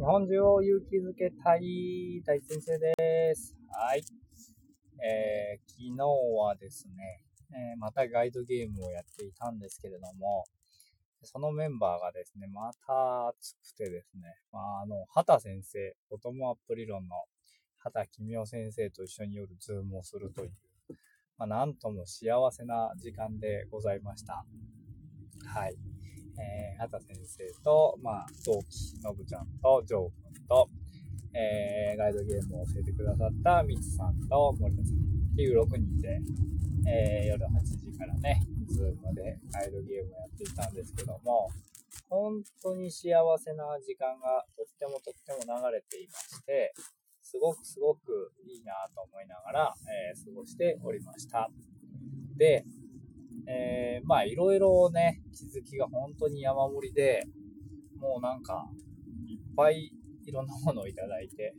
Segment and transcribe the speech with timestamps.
[0.00, 3.54] 日本中を勇気づけたい大先生です。
[3.70, 4.02] はい。
[5.04, 6.06] えー、昨日
[6.42, 10.46] はですね、えー、またガイドゲームをやっていたんですけれども、
[11.22, 17.16] そのメンバーがですね、また熱くてですね、まあ、あの、畑先生、ボトムアップ理論の
[17.76, 20.52] 畑君夫先生と一緒によるズームをするという、
[21.36, 24.46] まあ、なんとも幸せな時間でございました。
[25.44, 25.89] はい。
[26.38, 30.68] えー、畑先生と、まあ、同期、のぶちゃんと、ジョー君と、
[31.32, 34.94] えー、ガイドゲームを教えてくださったみつさんと森田さん
[35.32, 36.20] っていう6人で、
[36.86, 41.48] えー、夜8時からね、ズームでガイドゲームをやっていたんですけども、
[42.08, 46.74] 本当に幸せな時間がとってもとっても流れていまして、
[47.22, 51.48] すごくすごくいいなと思いながら、えー、過ごしておりました。
[52.36, 52.64] で、
[53.50, 57.24] えー、まあいろいろね、気づきが本当に山盛りで、
[57.98, 58.70] もうなんか、
[59.26, 59.92] いっぱい
[60.24, 61.54] いろんなものをいただいて、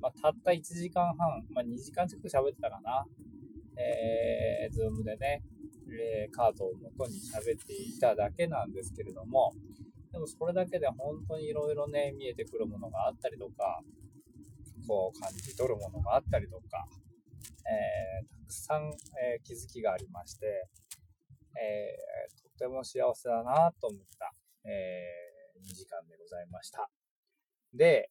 [0.00, 3.04] まあ、たった1時間半、まあ、2時間近く喋ってたかな。
[3.78, 5.42] えー、ズームでね、
[5.90, 9.52] えー、カードを元に喋っていただけなんですけれども、
[10.12, 13.82] でもそれだけで本当にいろいろね、見えてくるものがあったりとか、
[14.86, 16.86] こう感じ取るものがあったりとか、
[17.68, 20.68] えー、たくさん、えー、気づきがありまして、
[21.60, 24.32] えー、とても幸せだなと思った、
[24.68, 25.26] え
[25.64, 26.88] 2時間でございました。
[27.74, 28.10] で、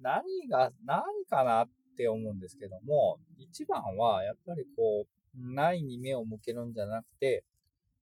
[0.00, 7.44] 何が、何かなって思うんですけども、一番はやっぱりこう、ないに目を向けるんじゃなくて、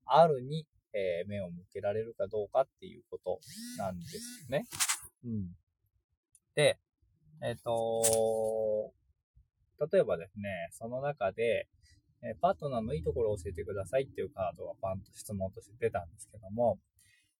[0.04, 3.40] あるに、え目を向けられるかどうかっていうこと
[3.78, 4.66] なんですよね。
[5.24, 5.56] うん。
[6.54, 6.78] で、
[7.42, 8.92] えっ、ー、と、
[9.90, 11.66] 例えばですね、その中で、
[12.24, 16.78] えパートナーのいいところを教えてくださいっていうカードがパンと質問として出たんですけども、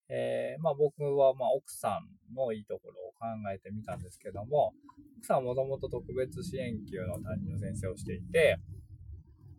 [0.09, 4.75] えー、まあ僕はま奥さんのいいところを考えてみたんですけども、
[5.19, 8.59] 奥さんはもともと特別支援級の担任の先生をしていて、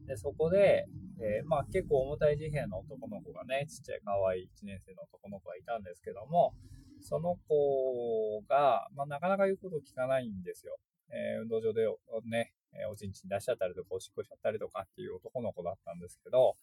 [0.06, 0.86] で、そこで、
[1.20, 6.54] えー、まあ結構重たい自閉の男の子がね、ちっちゃい可愛い1年生の男の子がいたんですけども、
[7.00, 10.78] その子が、まあ、なかなか言うことを聞かないんですよ。
[11.10, 11.86] えー、運動場で
[12.30, 16.56] ね、えおちんちん出しちゃったりとか、おしっこしちゃったりとかっていう男の子だったんですけど、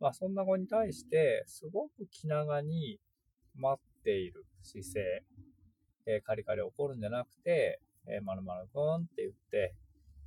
[0.00, 2.98] まあそんな子に対して、すごく気長に
[3.54, 5.00] 待っている姿勢、
[6.06, 9.74] えー、カリカリ怒るんじゃなくて、えー、まるまるくんって言って、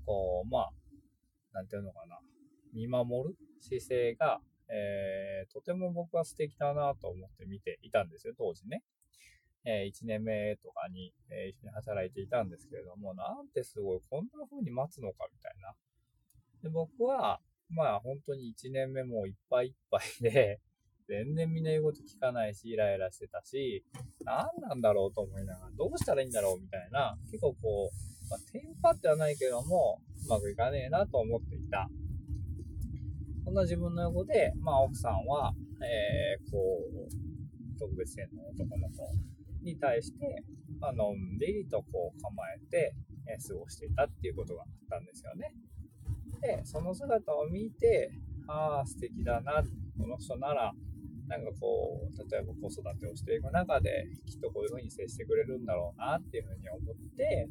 [0.05, 0.69] こう、まあ、
[1.53, 2.19] なんていうのかな、
[2.73, 4.39] 見守る姿勢が、
[4.69, 8.83] えー、とても僕は素敵だなと思って見ていたんですよ、当時ね。
[9.65, 15.73] えー、1年目とかに、えー、一緒に働いていたんですけれども、なんてすごい、こんな風に待つのかみたいな。
[16.63, 20.59] で、僕は、まあ本当に1年目もいっぱいいっぱいで、
[21.07, 23.85] 全然みんな言うこと聞かないし、イライラしてたし、
[24.23, 31.89] 何なんだろうと思いながら、どうしたらいいんだろうみたいな、結構こう、まあ、テンパってはないけども、うまくいかねえなと思っていた。
[33.43, 39.32] そんな自分の横で、まあ奥さんは、えー、こう、特別園の男の子
[39.63, 40.43] に対して、
[40.79, 42.95] まあのんびりとこう構えて、
[43.27, 45.53] え、過ごしていたっていうことがあったんですよね。
[46.41, 48.11] で、その姿を見て、
[48.47, 49.63] ああ、素敵だな、
[49.97, 50.73] この人なら、
[51.27, 57.49] なんかこう、例えば子育てをしていく中で、きっとこういう風に接してくれるんだろうなっていう風に思って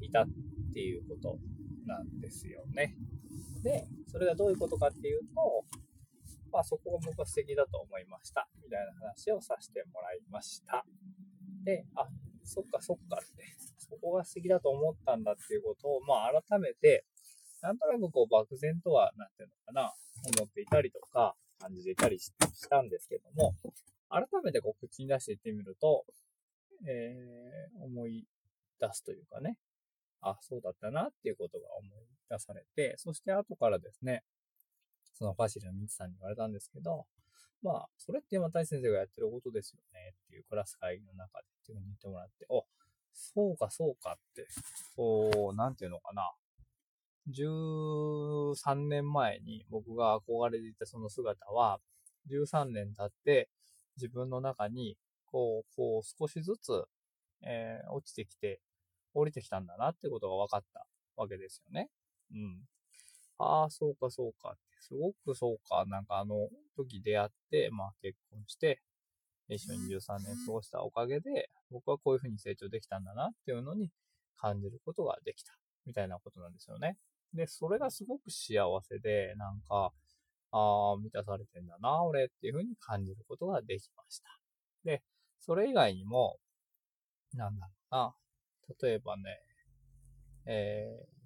[0.00, 0.26] いたっ
[0.74, 1.38] ていうこと
[1.86, 2.94] なんですよね。
[3.62, 5.64] で、それがどういうことかっていうと、
[6.52, 8.48] まあそこが僕は素敵だと思いました。
[8.62, 10.84] みたいな話をさせてもらいました。
[11.66, 12.06] で、あ、
[12.44, 13.44] そっかそっかって、
[13.76, 17.04] そこが素敵だと思ったんだっていうことを、まあ改めて、
[17.60, 19.92] なんとなくこう漠然とは、なんていうのかな、
[20.38, 22.30] 思っていたりとか、感じでいたりし
[22.68, 23.54] たんですけども、
[24.08, 26.04] 改めてこう口に出していってみると、
[26.86, 28.26] えー、思い
[28.78, 29.56] 出すというかね、
[30.20, 31.90] あ、そうだったなっていうことが思い
[32.30, 34.22] 出されて、そして後からですね、
[35.14, 37.06] そのファシリのミツさんに言われたんですけど、
[37.66, 42.64] まあ、それって今大先生がやってることですよねっていうクラス会議の中でっていうふうに言ってもらって、お、
[43.12, 44.46] そうかそうかって、
[44.94, 46.30] こう、なんていうのかな、
[47.28, 51.80] 13年前に僕が憧れていたその姿は、
[52.30, 53.48] 13年経って
[53.96, 56.84] 自分の中に、こう、こう少しずつ、
[57.42, 58.60] えー、落ちてきて、
[59.12, 60.86] 降りてきたんだなってことが分かった
[61.16, 61.88] わけですよね。
[62.32, 62.60] うん。
[63.38, 64.56] ああ、そうかそうかっ。
[64.86, 65.84] すごくそうか。
[65.86, 68.80] なんかあの時出会って、まあ結婚して、
[69.48, 73.90] 一緒に13年過ごしたおかげで、僕はこういうふうに成長できたんだなっていうのに
[74.36, 75.52] 感じることができた。
[75.86, 76.96] みたいなことなんですよね。
[77.32, 79.92] で、それがすごく幸せで、なんか、
[80.50, 84.28] ああ、満たされてんだな、俺っていう風に感じることができました。
[84.84, 85.02] で、
[85.40, 86.38] それ以外にも、
[87.34, 88.14] なんだろうな、
[88.82, 89.22] 例えばね、
[90.46, 91.06] え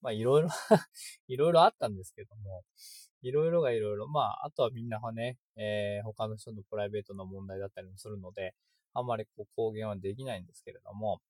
[0.00, 0.48] まあいろいろ
[1.28, 2.64] いろいろあったんですけども、
[3.22, 8.54] いろいろがいろいろ、まあ、あとはみんなはね、えー、他の人のプライベートの問題だったりもするので、
[8.94, 11.20] あんまりこう公言はできないんですけれども、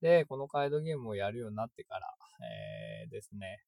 [0.00, 2.14] で、このカードゲームをやるようになってから、
[3.02, 3.62] えー、ですね、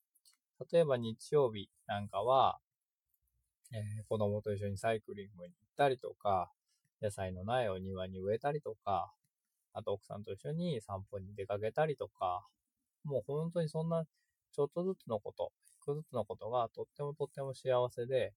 [0.71, 2.59] 例えば日曜日なんかは、
[3.71, 6.51] えー、子供と一緒にサイクリングに行ったりとか、
[7.01, 9.13] 野菜の苗を庭に植えたりとか、
[9.73, 12.47] あと奥さんと一緒に散歩に出かけたりとか、
[13.03, 14.05] もう本当にそんな
[14.53, 18.33] ちょっとずつのこと、一個ずつのことがとってもとっても幸せで、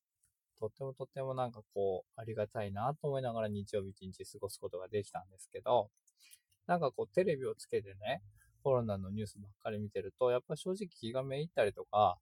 [0.59, 5.91] とってもとってもなんかこう、ありがたいなと思いながら日曜日一日過ごすことができたんですけど、
[6.67, 8.23] なんかこうテレビをつけてね、
[8.63, 12.19] コロナのニュースばっかり見てると、やっぱ正直気がめいったりとか、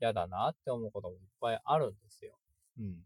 [0.00, 2.38] 嫌だなって思うこともいっぱいあるんですよ。
[2.78, 2.96] うん。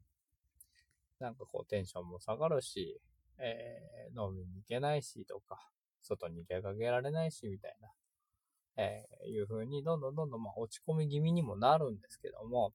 [1.18, 3.00] なんかこうテンションも下がるし、
[3.38, 5.58] えー、飲みに行けないしとか、
[6.02, 7.88] 外に出かけられないしみたいな、
[8.76, 12.72] えー、いう風にどんどんどんどんまあ落ち込み気味にもなるんですけども、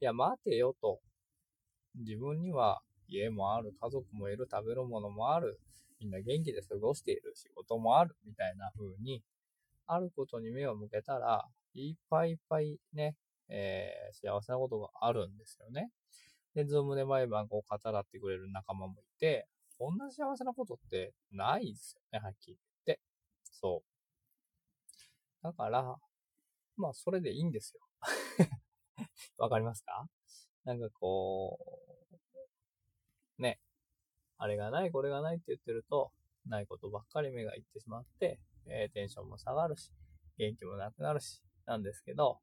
[0.00, 1.00] いや待てよと。
[1.96, 5.58] 自分には家もある、家族もいる、食べるものもある、
[6.00, 9.22] みんな元気で過ごしている、仕事もある、みたいな風に、
[9.86, 11.44] あることに目を向けたら、
[11.74, 13.16] いっぱいいっぱいね、
[13.48, 15.90] えー、幸せなことがあるんですよね。
[16.54, 19.46] で、ズームで毎晩こう語らってくれる仲間もいて、
[19.78, 23.00] こんな幸せなことってないですよね、はっきり言って。
[23.50, 23.89] そう。
[25.42, 25.96] だから、
[26.76, 27.80] まあ、それでいいんですよ。
[29.38, 30.06] わかりますか？
[30.64, 31.58] なんかこ
[33.38, 33.58] う、ね、
[34.36, 36.12] あれがない、これがないって言ってると、
[36.46, 39.90] ないことばっかり目がいってしまって、えー、テンションも下がるし、
[40.38, 42.40] 元気もなくなるし、なんですけど、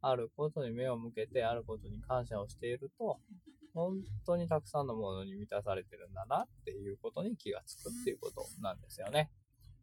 [0.00, 3.20] あることに目を向けて、あることに感謝をしていると、
[3.74, 9.30] 本当にたくさんのものに満たされてるんだなっていうことに気がつくっていうことなんですよね。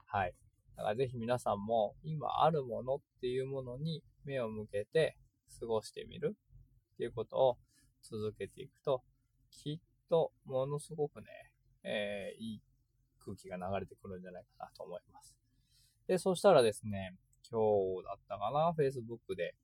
[0.05, 0.33] はい。
[0.77, 5.17] だからぜひ皆さんも今あるものっていうものに目を向けて
[5.59, 6.35] 過ごしてみる
[6.93, 7.57] っていうことを
[8.03, 9.01] 続けていくと、
[9.51, 9.79] きっ
[10.09, 11.25] とものすごくね、
[11.83, 12.61] えー、いい
[13.19, 15.35] 空気が流れてくるんじゃないかなと思います。
[16.07, 17.15] で、そしたらですね、
[17.49, 17.59] 今
[18.01, 19.55] 日だったかな、Facebook で、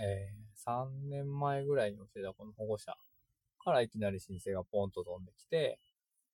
[0.00, 2.94] えー、3年前ぐらいに教えたこの保護者
[3.58, 5.78] からいきなり申請がポンと飛んできて、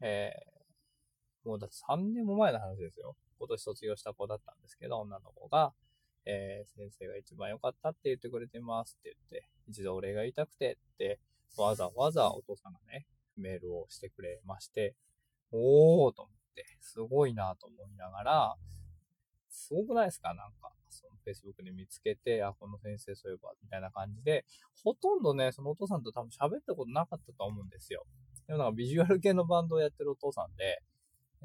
[0.00, 3.16] えー、もうだって3年も前の話ですよ。
[3.38, 5.72] 今年卒業した子だったんですけど、女の子が、
[6.26, 11.20] えー、先生が一番良かったって言ってくれてますって言って、一度お礼が言いたくてって、
[11.56, 14.94] わざわざお父さんがね、メールをしてくれまして、
[15.52, 18.54] おーと思って、すごいなと思いながら、
[19.50, 20.34] すごくないですか？
[20.34, 24.44] なんか、その Facebook で見つけて、あ、この先生そういえば、みたいな感じで、
[24.82, 28.04] ほとんどね、そのお父さんと多分喋ったことなかったと思うんですよ。
[28.46, 30.82] でもなんかビジュアル系のバンドをやってるお父さんで、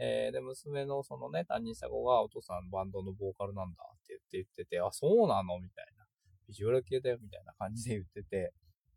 [0.02, 5.60] えー、で、娘のそのね、担任した子がお父さんバンドのボーカルなんだって言って言ってて、あ、そうなの？
[5.60, 6.06] みたいな。
[6.48, 8.54] ビジュアル系だよみたいな感じで言ってて、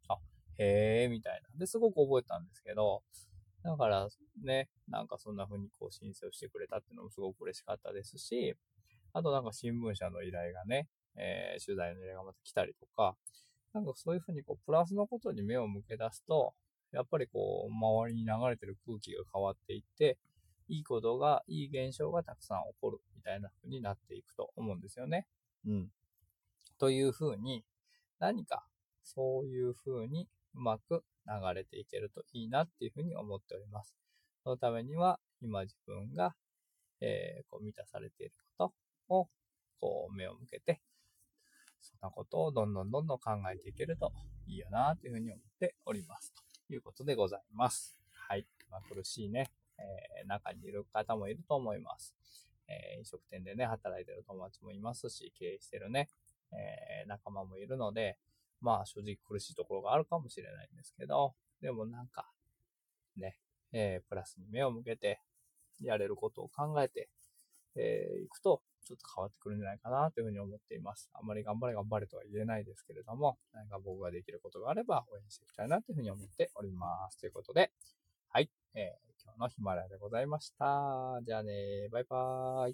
[0.09, 0.17] あ、
[0.57, 1.49] へえ、みたいな。
[1.59, 3.03] で、すごく覚えたんですけど、
[3.63, 4.09] だから
[4.43, 8.55] ね、なんかそんな風にこう申請をしてくれたっていうのもすごく嬉しかったですし、
[9.13, 13.17] あとなんか新聞社の依頼がね、えー、取材の依頼がまた来たりとか、
[13.75, 16.55] なんかそういうふうにこう、プラスのことに目を向け出すと、
[16.93, 20.19] やっぱりこう、周りに流れてる空気が変わっていって、
[20.69, 25.27] いいことが、いい現象がたくさん起こるみたいな風になっていくと思うんですよね。
[25.67, 25.89] うん。
[26.79, 27.65] という風に、
[28.19, 28.65] 何か
[29.03, 33.95] そういう風にうまく流れていけるといいなっていう風に思っております。
[34.43, 36.35] そのためには、今自分が、
[37.01, 38.73] えー、こう満たされているこ
[39.09, 39.29] とを、
[39.81, 40.81] こう目を向けて、
[41.81, 44.13] そんなことをどんどんどんどん考えていけると
[44.47, 46.33] いいよなというふうに思っております。
[46.69, 47.99] ということでございます。
[48.13, 48.47] はい。
[48.71, 49.51] まあ、苦しいね、
[49.83, 52.15] えー、中にいる方もいると思います。
[52.69, 56.09] えー、飲食店でね、働いてる友達もいますし、経営してるね、
[56.53, 58.19] えー、仲間もいるので、
[58.61, 62.31] まあ正直苦しいところがあるかもしれないんですけど、でもなんか、
[63.17, 63.37] ね、
[63.73, 65.21] えー、プラスに目を向けて、
[65.81, 67.09] やれることを考えて、
[67.77, 71.09] えー、いくと、ちょっと変わってくるんじゃないかなというふうに思っています。
[71.15, 77.19] あんまり頑張れ頑張れとは言えないですけれども、何か僕ができることがあれば応援していきたいなというふうに思っております。
[77.19, 77.71] ということで、
[78.29, 81.21] はい、えー、今日のヒマラヤでございました。
[81.25, 82.71] じゃあね、バイバーイ。